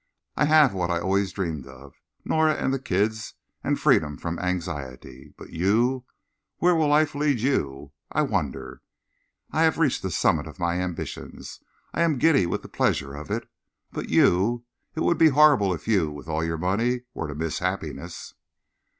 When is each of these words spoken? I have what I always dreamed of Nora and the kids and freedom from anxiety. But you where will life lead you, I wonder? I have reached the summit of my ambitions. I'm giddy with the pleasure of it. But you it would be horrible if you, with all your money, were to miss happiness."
I 0.35 0.45
have 0.45 0.73
what 0.73 0.89
I 0.89 0.99
always 0.99 1.31
dreamed 1.31 1.67
of 1.67 1.93
Nora 2.25 2.55
and 2.55 2.73
the 2.73 2.79
kids 2.79 3.35
and 3.63 3.79
freedom 3.79 4.17
from 4.17 4.39
anxiety. 4.39 5.31
But 5.37 5.51
you 5.51 6.05
where 6.57 6.73
will 6.73 6.87
life 6.87 7.13
lead 7.13 7.39
you, 7.39 7.91
I 8.11 8.23
wonder? 8.23 8.81
I 9.51 9.61
have 9.61 9.77
reached 9.77 10.01
the 10.01 10.09
summit 10.09 10.47
of 10.47 10.57
my 10.57 10.79
ambitions. 10.81 11.59
I'm 11.93 12.17
giddy 12.17 12.47
with 12.47 12.63
the 12.63 12.67
pleasure 12.67 13.13
of 13.13 13.29
it. 13.29 13.47
But 13.91 14.09
you 14.09 14.65
it 14.95 15.01
would 15.01 15.19
be 15.19 15.29
horrible 15.29 15.71
if 15.71 15.87
you, 15.87 16.09
with 16.09 16.27
all 16.27 16.43
your 16.43 16.57
money, 16.57 17.01
were 17.13 17.27
to 17.27 17.35
miss 17.35 17.59
happiness." 17.59 18.33